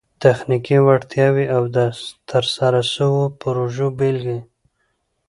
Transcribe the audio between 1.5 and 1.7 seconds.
او